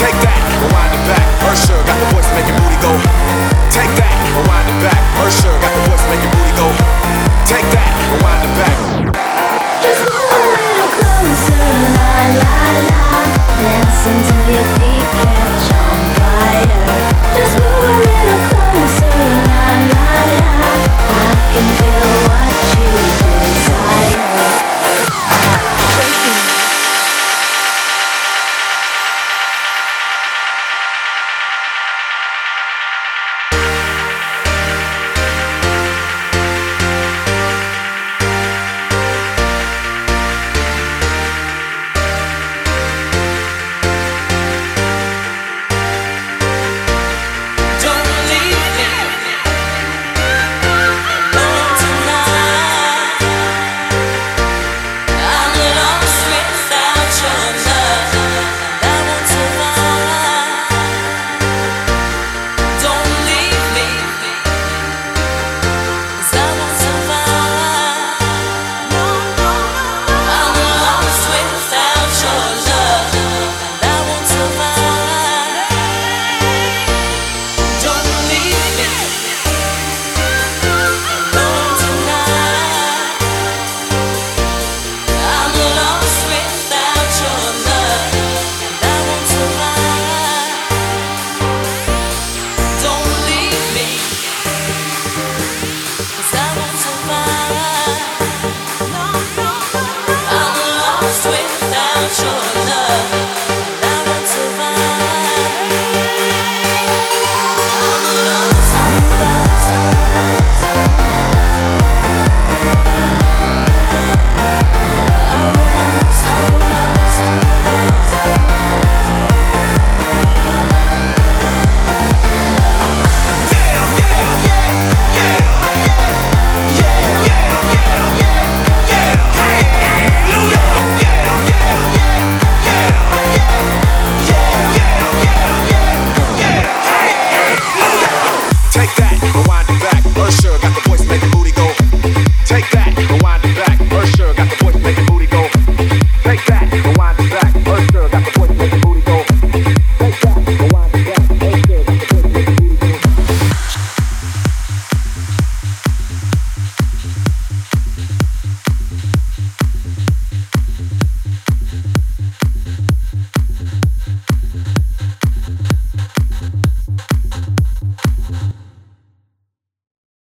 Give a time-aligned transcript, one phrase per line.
[0.00, 0.39] Take that,